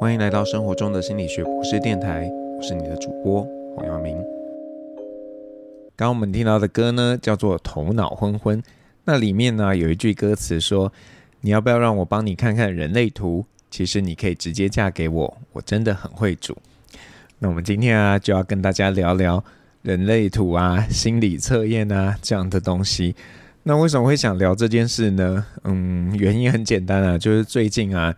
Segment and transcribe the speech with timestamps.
[0.00, 4.16] 欢迎来到生活中的心理学博士电台，我是你的主播黄耀明。
[5.96, 8.62] 刚刚我们听到的歌呢，叫做《头脑昏昏》，
[9.06, 10.92] 那里面呢有一句歌词说
[11.42, 13.44] ：“你要不要让我帮你看看人类图？
[13.72, 16.56] 其实你可以直接嫁给我，我真的很会煮。”
[17.40, 19.42] 那我们今天啊就要跟大家聊聊
[19.82, 23.16] 人类图啊、心理测验啊这样的东西。
[23.64, 25.44] 那为什么会想聊这件事呢？
[25.64, 28.14] 嗯，原因很简单啊，就是最近啊。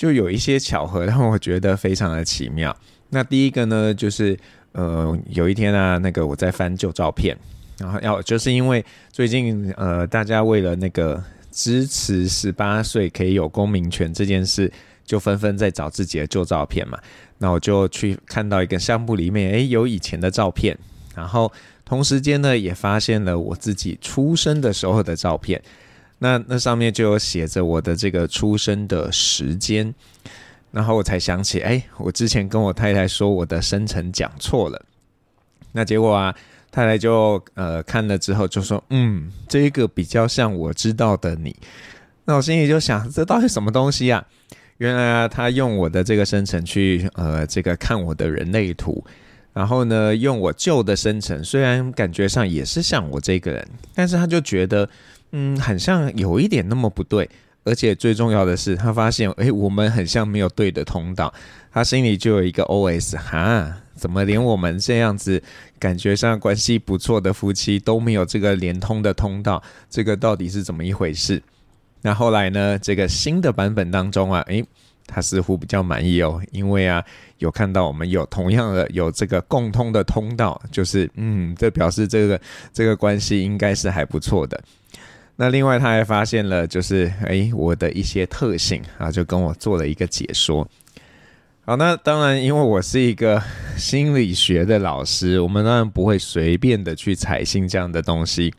[0.00, 2.74] 就有一些巧合让我觉得非常的奇妙。
[3.10, 4.34] 那第一个呢，就是
[4.72, 7.36] 呃，有一天啊，那个我在翻旧照片，
[7.78, 8.82] 然后要就是因为
[9.12, 14.72] 最近呃，大家为了那个支持十八岁可以有公民权这件事，
[15.04, 16.98] 就纷纷在找自己的旧照片嘛。
[17.36, 20.74] 那我就去看到一个相簿里面，诶，有以前的照片，
[21.14, 21.52] 然后
[21.84, 25.60] 同时间呢，也发现了我自己出生的时候的照片。
[26.22, 29.94] 那那上面就有写着我的这个出生的时间，
[30.70, 34.84] 然后我才想起，哎，我之前跟我太太说我的生辰讲错了。
[35.72, 36.34] 那结果啊，
[36.70, 41.56] 太太就呃看了之后就说，嗯，这一个比较像我知道的你。
[42.26, 44.22] 那我心里就想，这到底什么东西啊？
[44.76, 49.02] 原来啊，他用我的这个生辰去呃这个看我的人类图，
[49.54, 54.86] 然后呢，用我旧的生辰，虽然感觉上也是像我这个人，但是他就觉得。
[55.32, 57.28] 嗯，很像有一点那么不对，
[57.64, 61.32] 而且最重要的是，他发现，诶，我们很像没有对的通道，
[61.72, 65.42] 他心里就有一个 OS，哈，怎么连我们这样子
[65.78, 69.62] 感觉上关系不错的夫妻都没有这个连通的通道？
[69.88, 71.42] 这个到底是怎么一回事？
[72.02, 74.64] 那后来呢，这个新的版本当中啊，诶，
[75.06, 77.04] 他似乎比较满意哦，因为啊，
[77.38, 82.40] 有看到我们有同样的有这个共通的通道，就是嗯，这表示这个
[82.72, 84.58] 这个关系应该是还不错的。
[85.42, 90.68] 那另外他还发现了，就是诶，我的一些特性啊，就跟我做了一个解说。
[91.64, 93.42] 好，那当然，因为我是一个
[93.74, 98.52] 心理学的老师，我们当然不会随便的去采信这样的东西。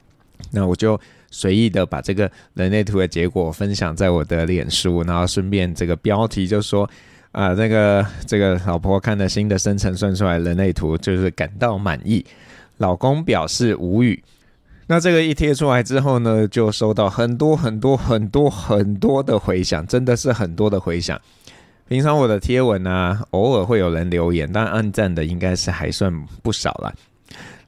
[0.50, 6.90] 那我就随意的把这个人类图的结果分享在我的脸书，然后顺便这个标题就说
[7.32, 12.26] 啊，这个这个老婆看了新的生辰算出来人类图，就是感到满意，
[12.78, 14.24] 老公表示无语。
[14.92, 21.18] 那这个一贴出来之后呢，就收到很多很多很多很多的回响，真的是很多的回响。
[21.88, 26.14] 平常我的贴文啊，偶尔会有人留言，但按赞的应该是还算
[26.44, 26.94] 不少了。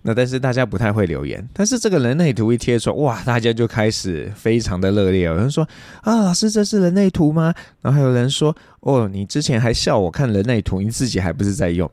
[0.01, 5.21] 那但是大家不太会留言，但是这个人类图一贴出来，哇，大家就开始非常的热烈。
[5.21, 5.65] 有人说
[6.01, 7.53] 啊，老师这是人类图吗？
[7.81, 11.89] 然后还有人说，哦，你之前还笑我看人类图，你自己还不是在用？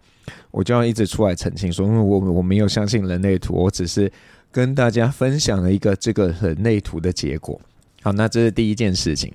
[0.51, 4.11] 我就要一直出来澄清说，因为我我没有相信人类图，我只是。
[4.53, 7.61] 跟大家分享了一个这个人类图的结果。
[8.03, 9.33] 好，那这是第一件事情。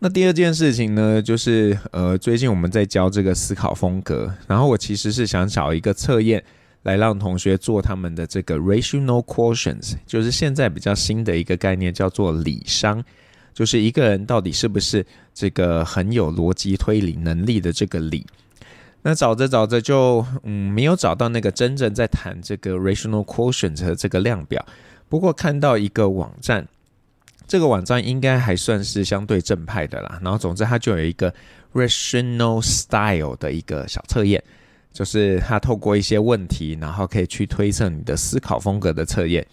[0.00, 6.42] 那第二件事情呢，就是呃，最近我们在教这个思考风格，然后我其实是想找一个测验
[6.84, 13.04] 来让同学做他们的这个 rational quotients，就是现在比较新的一个概念，叫做理商，
[13.52, 15.04] 就是一个人到底是不是
[15.34, 18.26] 这个很有逻辑推理能力的这个理。
[19.02, 24.64] 那找着找着就嗯没有找到那个真正在谈这个 rational quotient 的这个量表，
[25.08, 26.68] 不过看到一个网站，
[27.46, 30.20] 这个网站应该还算是相对正派的啦。
[30.22, 31.32] 然后总之它就有一个
[31.72, 34.42] rational style 的一个小测验，
[34.92, 39.46] 就是它透过一些问题，然后可以去推测你的思考风格的测验。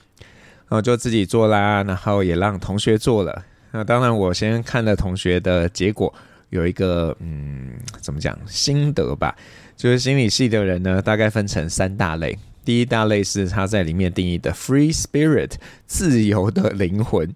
[0.70, 3.46] 然后就自己做啦，然后也让同学做了。
[3.72, 6.14] 那当然我先看了同学的结果。
[6.50, 9.36] 有一个嗯，怎么讲心得吧？
[9.76, 12.38] 就是心理系的人呢，大概分成三大类。
[12.66, 15.52] 第一大类是他在里面定义的 free spirit
[15.86, 17.34] 自由的灵魂，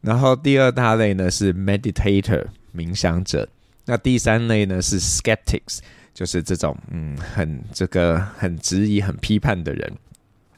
[0.00, 3.48] 然后第二大类呢是 meditator 冥想者，
[3.86, 5.78] 那第三类呢是 skeptics，
[6.14, 9.92] 就是这种嗯很这个很质疑、很批判的人。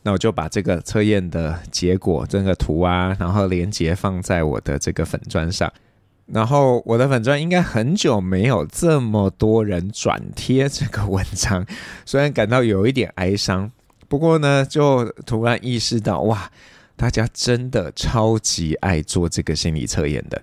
[0.02, 5.72] 那我就把这个测验的结果这个图啊，然后连结放在我的这个粉砖上。
[6.26, 11.66] 然后我的粉专应该很久没有这么多人转贴这个文章，
[12.06, 13.70] 虽然感到有一点哀伤，
[14.08, 16.50] 不过呢，就突然意识到哇，
[16.96, 20.40] 大家真的超级爱做这个心理测验的。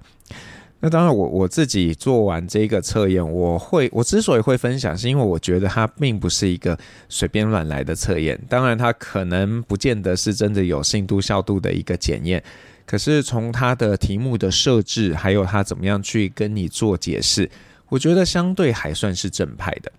[0.81, 6.77] 那当然，我我自己做完这个测验，我会我之所以会分享，是因为我觉得它并不是一个
[7.09, 12.41] 随便乱来的测验，当然它可能不见得是真的有信度效度的一个检验。
[12.89, 17.47] 可是从他的题目的设置，还有他怎么样去跟你做解释，
[17.87, 19.91] 我觉得相对还算是正派的。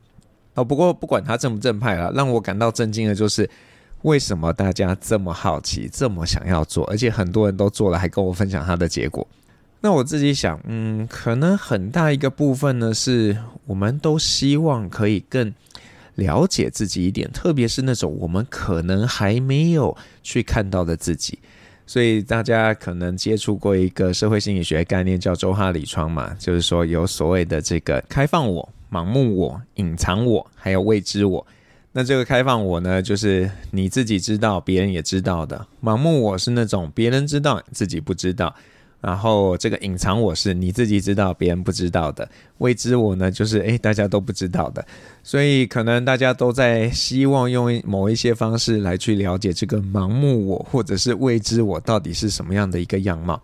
[0.55, 3.49] 哦，不过不管他正不正派了，让我感到震惊的就是，
[4.03, 9.25] 为什么大家这么好奇，这么想要做，而且很多人都做了，还跟我分享他的结果。
[9.81, 13.37] 那我自己想，嗯，可能很大一个部分呢，是
[13.67, 15.55] 我们都希望可以更
[16.17, 21.39] 了解自己一点，特别是那种我们可能还没有去看到的自己。
[21.91, 31.45] 所以大家可能接触过一个社会心理学概念，叫周哈里窗嘛，就是说有所谓的这个开放我、盲目我、隐藏我，还有未知我。
[31.91, 38.55] 那这个开放我呢，就是你自己知道，别人也知道的；盲目我是那种别人知道，自己不知道。
[39.01, 42.29] 然后这个隐藏我是你自己知道，别人不知道的。
[42.59, 44.85] 未知我呢，就是诶，大家都不知道的。
[45.23, 53.41] 所以可能大家都在希望用某一些方式来去了解这个盲目我或者是未知我到底是什么样的一个样貌。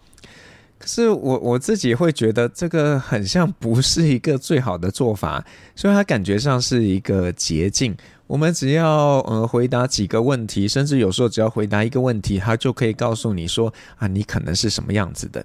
[0.78, 5.42] 可是我我自己会觉得这个很像不是一个最好的做法，
[5.74, 7.96] 所以它感觉上是一个捷径。
[8.26, 15.44] 我们只要呃回答几个问题，甚至有时候只要回答一个问题，它就可以告诉你说啊，你可能是什么样子的。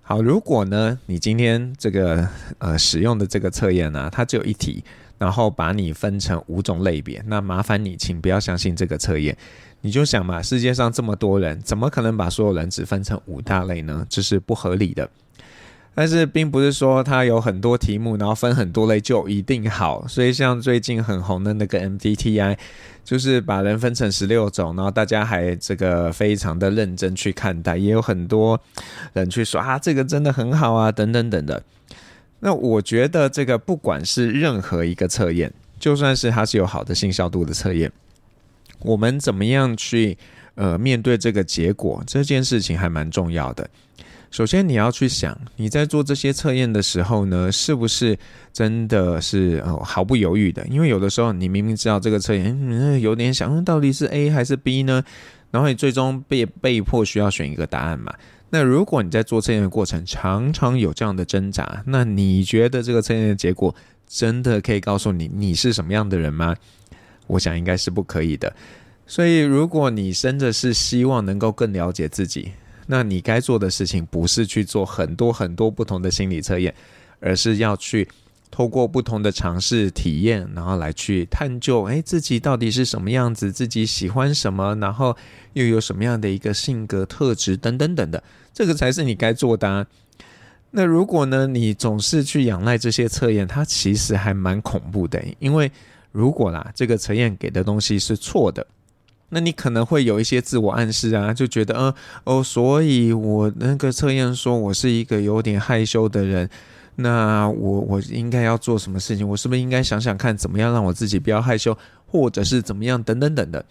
[0.00, 2.26] 好，如果呢，你今天这个
[2.58, 4.82] 呃使用的这个测验呢，它只有一题，
[5.18, 9.36] 然后把你分成五种类别，那麻烦你请不要相信这个测验。
[9.82, 14.06] 你就想嘛，世界上这么多人，怎么可能把所有人只分成五大类呢？
[14.08, 15.08] 这是不合理的。
[16.00, 20.06] 但是并不是说它有很多题目，然后分很多类就一定好。
[20.06, 22.56] 所以像最近很红的那个 MBTI，
[23.02, 28.60] 就是把人分成十六种，然后大家还这个非常的认真去看待，也有很多
[29.12, 31.64] 人去说啊，这个真的很好啊，等等等的。
[32.38, 37.90] 那我觉得这个不管是任何一个测验，就算是它是有好的信效度的测验，
[38.82, 40.16] 我们怎么样去
[40.54, 43.68] 呃面对这个结果，这件事情还蛮重要的。
[44.30, 48.18] 首先，你要去想，你在做这些测验的时候呢，是不是
[48.52, 50.66] 真的是哦毫不犹豫的？
[50.68, 55.02] 因为有的时候，你明明知道这个测验，嗯，有点想，到底是 A 还是 B 呢？
[55.50, 58.12] 然后你最终被被迫需要选一个答案嘛。
[58.50, 63.74] 那如果你在做测验的过程常常有这样的挣扎，那你觉得这个测验的结果
[64.06, 66.54] 真的可以告诉你你是什么样的人吗？
[67.26, 68.54] 我想应该是不可以的。
[69.06, 72.52] 所以，如果你真的是希望能够更了解自己，
[72.90, 76.74] 那你该做的事情不是去做很多很多不同的心理测验，
[77.20, 78.08] 而是要去
[78.50, 85.14] 透过不同的尝试体验，然后来去探究，哎，自己到底是什么样子，自己喜欢什么，然后
[85.52, 88.24] 又有什么样的一个性格特质等等等的，
[88.54, 89.86] 这个才是你该做的啊。
[90.70, 95.70] 那如果呢，你总是去仰赖这些测验，它其实还蛮恐怖的，因为
[96.10, 98.66] 如果啦，这个测验给的东西是错的。
[99.30, 101.94] 那你可能会有一些自我暗示啊，就觉得，嗯，
[102.24, 106.48] 哦，所以我那个测验说我是一个有点害羞的人，
[106.96, 109.28] 那我我应该要做什么事情？
[109.28, 111.76] 我是不是应该想想看，怎么样让我自己不要害羞，
[112.06, 113.64] 或者是怎么样等等等的？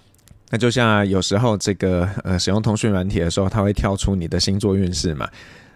[0.50, 5.28] 那就像有时候这个呃使用通讯软体的时候，它会跳出你的星座运势嘛，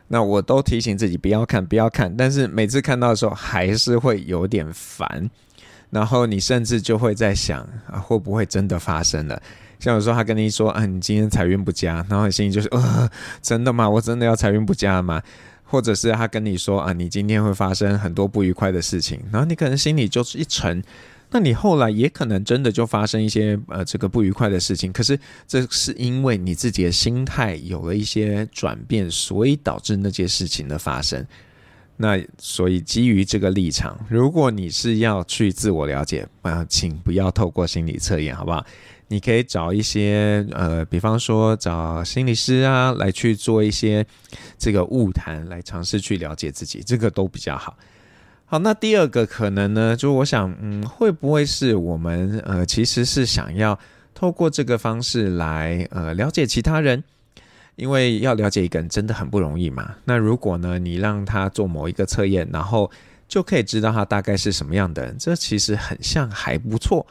[0.07, 5.29] 那我都提醒自己不要看，不要看，但是每次看到的时候还是会有点烦，
[5.89, 9.41] 然后你甚至就会在想啊，会不会真的发生了？
[9.81, 13.09] 像有时候他跟你说啊，你今天财运不佳，然后你心里就是呃，
[13.41, 13.89] 真的吗？
[13.89, 15.21] 我真的要财运不佳吗？
[15.65, 20.83] 或者是他跟你说啊，你今天会发生很多不愉快的事情，然后你可能心里就是一沉，
[21.31, 24.91] 那你后来也可能真的就发生一些呃这个不愉快的事情。
[24.91, 25.17] 可是
[25.47, 31.25] 这是因为你自己的心态有了一些转变，所以导致那件事情的发生。
[31.95, 38.65] 那所以基于这个立场，如果你是要去自我了解啊，请不要透过心理测验，好不好？
[39.11, 44.05] 你可以找一些呃，比方说找心理师啊，来去做一些
[44.57, 47.77] 这个物谈，来尝试去了解自己，这个都比较好。
[48.45, 53.77] 好，那第二个可能呢，就我想，嗯，会不会是我们呃，其实是想要
[54.13, 57.03] 透过这个方式来呃了解其他人，
[57.75, 59.93] 因为要了解一个人真的很不容易嘛。
[60.05, 62.89] 那如果呢，你让他做某一个测验，然后
[63.27, 67.05] 就可以知道他大概是什么样的人，这其实很像还不错。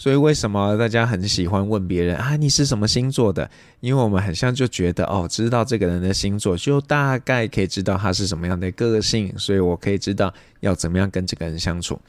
[0.00, 2.34] 所以为什么大家很喜欢问别人啊？
[2.34, 3.50] 你是什么星座的？
[3.80, 12.00] 因为我们很像就觉得哦，知道这个人的星座，就大概可以知道他是什么样的个性，所以我可以知道要怎么样跟这个人相处。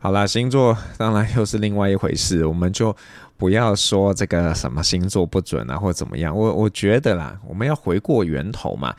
[0.00, 2.92] 好啦，星座当然又是另外一回事，我们就
[3.36, 6.36] 不要说这个什么星座不准啊，或怎么样。
[6.36, 8.92] 我我觉得啦，我们要回过源头嘛，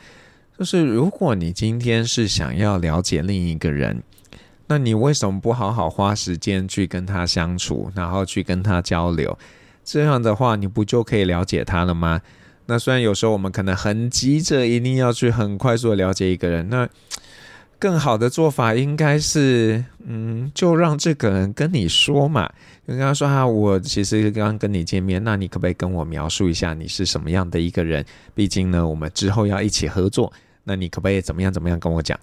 [0.58, 4.02] 就是如果你今天是想要了解另一个人。
[4.66, 9.38] 那你为什么不好好花时间去跟他相处，然后去跟他交流？
[9.84, 12.20] 这样的话，你不就可以了解他了吗？
[12.66, 16.88] 那虽然有时候我们可能很急着一定要去很快速的了解一个人，那
[17.78, 22.50] 更好的做法应该是，嗯，就让这个人跟你说嘛，
[22.86, 28.02] 跟他说啊，我其实刚刚跟你见面，那你可不可以跟我描述一下你是什么样的一个人？
[28.34, 30.32] 毕竟呢，我们之后要一起合作。
[30.62, 32.18] 那你可不可以怎么样怎么样跟我讲？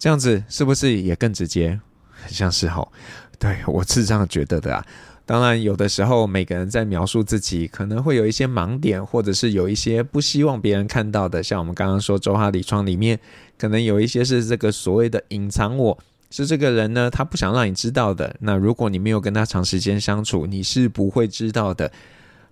[0.00, 1.78] 这样子是不是也更直接？
[2.22, 2.90] 很像是吼，
[3.38, 4.84] 对，我是这样觉得的啊。
[5.26, 11.42] 当然，有的时候每个人在描述自己，可能会有一些盲点，或者是有一些不希望别人看到的。
[11.42, 13.20] 像我们刚刚说《周哈里窗》里面，
[13.58, 15.96] 可能有一些是这个所谓的隐藏我，
[16.30, 18.34] 是这个人呢，他不想让你知道的。
[18.40, 21.92] 那如果你没有跟他长时间相处，你是不会知道的。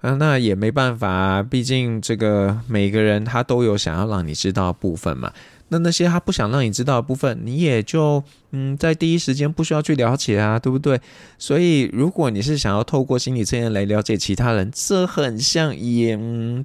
[0.00, 5.32] 啊，那也没办法，毕竟这个每个人他都有想要让你知道的部分嘛。
[5.68, 8.22] 那那些他不想让你知道的部分，你也就
[8.52, 11.00] 嗯，在第一时间不需要去了解啊，对不对？
[11.38, 16.16] 所以，如果你是想要透过心理测验来了解其他人，这很像也，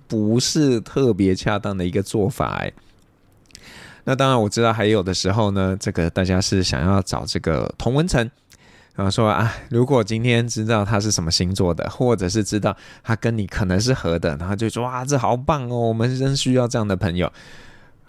[0.07, 2.71] 不是特别恰当的一个做法哎。
[4.05, 8.29] 那当然，我知道还有的时候呢，这个大家是想要找这个同文层。
[8.95, 17.31] 然后说啊，如果今天知道他是什么星座的，或者是知道他跟你可能是合的，然后就说哇，这好棒哦，我们真需要这样的朋友，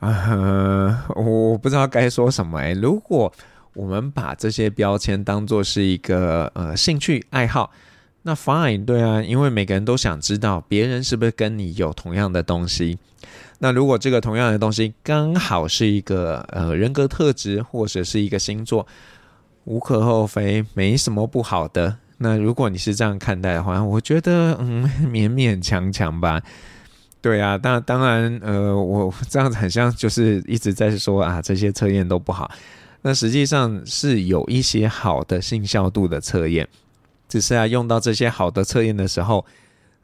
[0.28, 3.32] 呃，我不知道该说什么诶，如果
[3.74, 7.70] 我们把这些标签当做是一个呃兴趣爱好，
[8.22, 12.98] 那 fine，对啊，因为每个人都想知道别人是不是跟你有同样的东西。
[13.58, 18.86] 那如果这个同样的东西刚好是一个呃人格特质，或者是一个星座。
[19.66, 21.96] 无可厚非，没什么不好的。
[22.18, 26.42] 那如果你是这样看待的话，我觉得嗯，勉勉强强吧。
[27.24, 32.50] 对啊，当当然，呃，我这样子很像就是一直在说啊，这些测验都不好。
[33.00, 36.68] 那实际上是有一些好的信效度的测验，
[37.26, 39.42] 只是啊，用到这些好的测验的时候，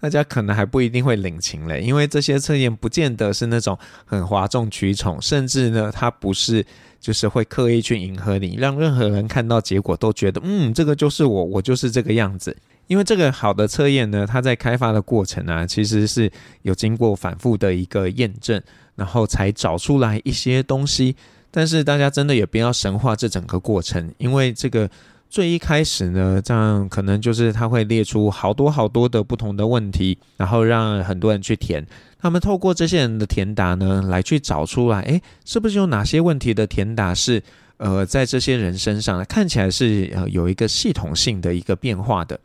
[0.01, 6.65] 大家可能还不一定会领情嘞，因为这些测验不见得是那种很哗众取宠，甚至呢，它不是。
[7.01, 12.55] 就是会刻意去迎合你，让任何人看到结果都觉得，嗯，这个就是我，我就是这个样子。
[12.91, 16.29] 因为这个好的测验呢，它在开发的过程啊，其实是
[16.63, 18.61] 有经过反复的一个验证，
[18.97, 21.15] 然后才找出来一些东西。
[21.53, 24.91] 但是大家真的也不要神化这整个过程，因为这个
[25.29, 31.87] 最一开始呢，这样可能就是它会列出好多好多的不同的问题，然后让很多人去填。
[32.19, 37.41] 他们透过这些人的填答呢，来去找出来，诶，是不是有哪些问题的填答是，
[37.77, 42.41] 呃，在这些人身上看起来是呃有一个系统性的一个变化的？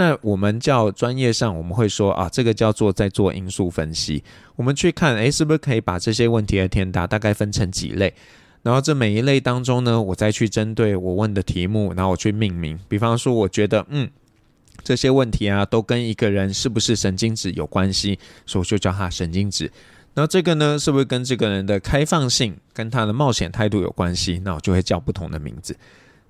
[0.00, 4.24] 那我们叫专业上我们会说啊，这个叫做在做因素分析。
[4.56, 8.14] 我们去看，诶，是不是可以把这些问题的填答大概分成几类？
[8.62, 12.80] 然后这每一类当中呢，我再去针对我问的题目，然后我去命名。
[12.88, 14.08] 比方说，我觉得，嗯。
[14.82, 19.70] 这些问题啊，都跟一个人是不是神经质有关系，所以我就叫他神经质。
[20.14, 24.40] 那这个呢，是不是跟这个人的开放性、跟他的冒险态度有关系？
[24.42, 25.76] 那我就会叫不同的名字。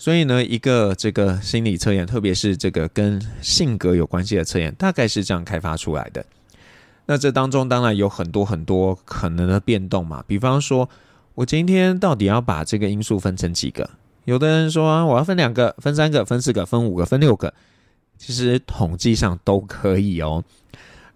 [0.01, 6.25] 所以呢，一个这个心理测验，特别是这个跟性格有关系的测验，大概是这样开发出来的。
[7.05, 10.25] 那这当中当然有很多很多可能的变动嘛。
[10.27, 10.89] 比方说，
[11.35, 13.91] 我今天到底要把这个因素分成几个？
[14.25, 17.53] 有的人说，我要分两个、分三个、分四个、分五个、分六个。
[18.17, 20.43] 其实统计上都可以哦，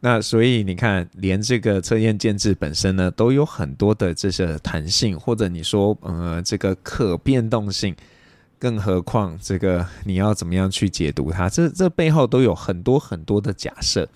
[0.00, 7.97] 那所以你看，连这个测验建制本身呢，都有很多的这些弹性，或者你说，呃，这个可变动性，
[8.64, 11.50] 更何况这个你要怎么样去解读它？
[11.50, 14.09] 这这背后都有很多很多的假设，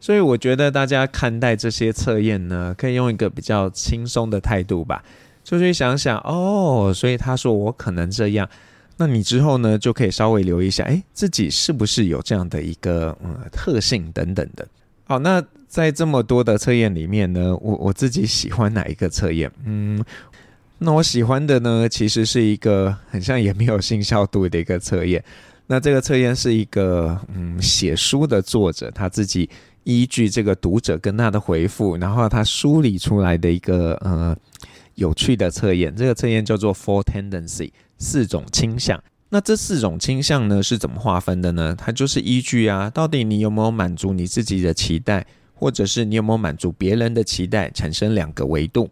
[0.00, 5.04] 所以我觉得大家看待这些测验呢，可以用一个比较轻松的态度吧，
[5.44, 8.48] 就去想想哦，所以他说我可能这样。
[8.96, 14.66] 那你之后呢，就可以稍微留意一下，诶，自己是不是有这样的一个嗯特性等等的。
[15.04, 19.52] 好，那在这么多的测验里面呢，我我自己喜欢哪一个测验？
[19.66, 20.02] 嗯，
[20.80, 25.22] 那我喜欢的呢，其实是一个很像也没有信效度的一个测验。
[25.66, 29.48] 那这个测验是一个嗯写书的作者他自己
[29.84, 34.36] 依据这个读者跟他的回复，然后他梳理出来的一个呃
[34.94, 35.94] 有趣的测验。
[35.94, 37.70] 这个测验叫做 Four Tendency。
[38.02, 41.76] 四种倾向，那这四种倾向呢，是怎么划分的呢？
[41.76, 48.88] 它就是依据啊，到底你有没有满足你自己的期待，或者是你有没有满足别人的期待，产生两个维度。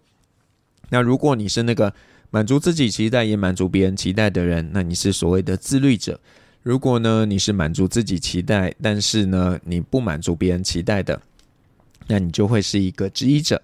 [0.90, 1.92] 那如果你是那个
[2.30, 6.18] 满足自己期待也满足别人期待的人，那你是所谓的自律者。
[6.62, 11.20] 如果呢，你是满足自己期待，但是呢，你不满足别人期待的，
[12.08, 13.62] 那你就会是一个质疑者。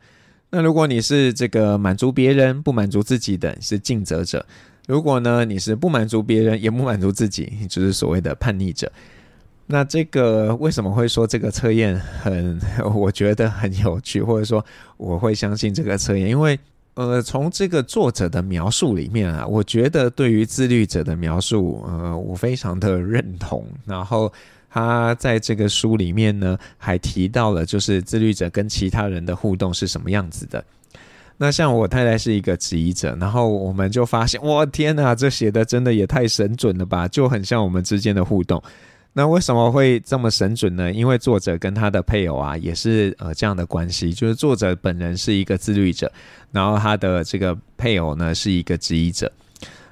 [0.50, 4.46] 那如果你是这个满足别人不满足自己的，是尽责者。
[4.86, 8.90] 如果呢，你是不满足别人也不满足自己，你就是所谓的叛逆者。
[9.66, 12.60] 那这个为什么会说这个测验很，
[12.94, 14.64] 我觉得很有趣，或者说
[14.96, 16.28] 我会相信这个测验？
[16.28, 16.58] 因为
[16.94, 23.66] 呃，从这个作者的描述里面啊，我觉得对于自律者的描述，呃，我非常的认同。
[23.84, 24.32] 然后
[24.70, 30.64] 他在这个书里面呢，还提到了就是自律者跟其他人的互动是什么样子的。
[31.36, 38.62] 那像我太太是一个质疑者，然后我们就发现，哇，天哪，这写的真的也太神准了吧，就很像我们之间的互动。
[39.16, 40.92] 那为什么会这么神准呢？
[40.92, 46.12] 因为作者跟他的配偶啊，也是呃这样的关系，就是作者本人是一个自律者，
[46.50, 49.32] 然后他的这个配偶呢是一个质疑者。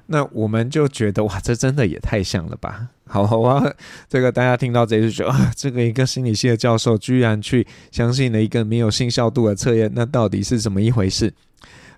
[0.06, 2.88] 那我们就觉得哇，这真的也太像了吧！
[3.06, 3.72] 好，好啊，
[4.08, 11.32] 这个大家听到这一句就啊，这个一个心理系的教授居然去相信了一个没有信效度的测验，那到底是怎么一回事？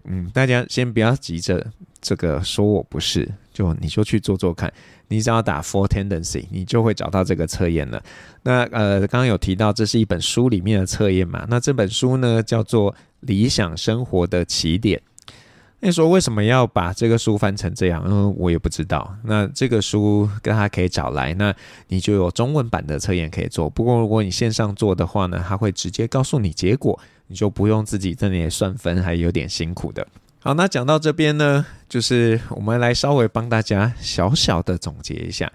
[0.04, 1.66] 嗯，大家先不要急着
[2.02, 4.70] 这个说我不是，就你就去做做看，
[5.08, 8.02] 你只要打 Four Tendency，你就会找到这个测验了。
[8.42, 11.46] 那呃，刚刚有提到这是一本书里面的测验嘛？
[11.48, 15.00] 那这本书呢叫做《理想生活的起点》。
[15.80, 18.02] 那说为什么要把这个书翻成这样？
[18.06, 19.16] 嗯，我也不知道。
[19.24, 21.54] 那这个书跟他可以找来，那
[21.88, 23.70] 你就有中文版的测验可以做。
[23.70, 26.98] 不过如果你线上做的话呢，他会直接告诉你结果。
[27.26, 30.06] 你就不用自己在那里算分，还有点辛苦的。
[30.44, 35.50] 好，那讲到这边呢，就是我们来稍微帮大家小小的总结一下，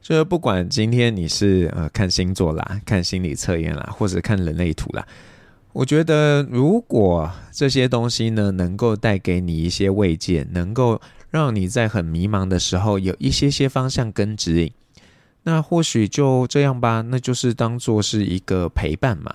[0.00, 5.04] 就是不管今天你是呃看星座啦、看心理测验啦，或者看人类图啦，
[5.72, 11.00] 我觉得如果这些东西呢能够带给你一些慰藉，能够
[11.30, 14.72] 让你在很迷茫的时候有一些些方向跟指引，
[15.42, 19.34] 那或许就这样吧，那就是当做是一个陪伴嘛。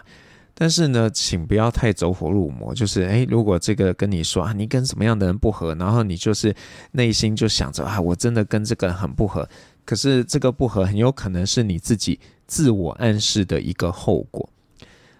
[0.59, 2.73] 但是呢，请不要太走火入魔。
[2.73, 6.51] 就是，诶，如果这个跟你说啊，你跟什么样的人不合，然后你就是
[6.93, 9.47] 内心就想着啊，我真的跟这个人很不合。
[9.85, 14.49] 可是这个不合很有可能是你自己自我暗示的一个后果。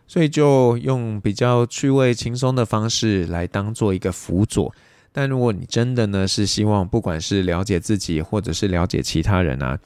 [0.08, 4.74] 所以就用比较趣味轻松的方式来当做一个辅佐。
[5.12, 9.78] 但如果你真的呢是希望，不管是了解自己或者是了解其他人啊。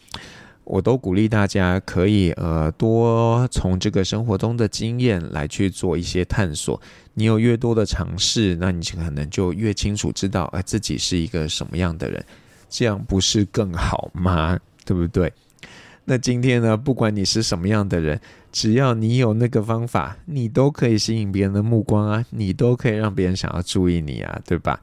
[0.64, 6.80] 我都鼓励大家可以呃多从这个生活中的经验来去做一些探索。
[7.14, 12.24] 你有越多的尝试，那你可能就越清楚知道，哎，自己是一个什么样的人，
[12.70, 14.58] 这样不是更好吗？
[14.86, 15.32] 对不对？
[16.06, 18.20] 那今天呢，不管你是什么样的人，
[18.52, 24.82] 只要你有那个方法，你都可以吸引别人的目光啊，你都可以让别人想要注意你啊，对吧？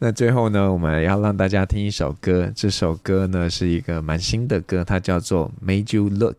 [0.00, 2.50] 那最后呢，我们要让大家听一首歌。
[2.54, 6.36] 这首歌呢是一个蛮新的歌，它叫做《Made You Look》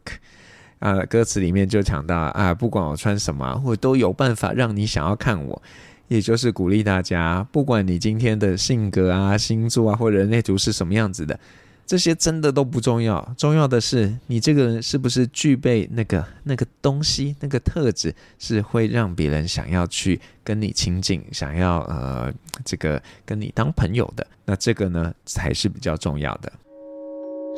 [0.79, 1.03] 啊。
[1.05, 5.61] 歌词里面就讲到啊，不管我穿什么，我都有办法让你想要看我。
[6.07, 11.39] 也就是鼓励大家，不管你今天的性格啊、星座啊或人类图是什么样子的。
[11.85, 26.51] 这些真的都不重要，重要的是你这个人是不是具备那个那个东西，那个特质是会让别人想要去跟你亲近，想要呃这个跟你当朋友的，那这个呢才是比较重要的。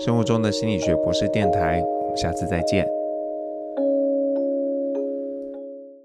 [0.05, 2.96] 生活中的心理学博士电台，我们下次再见。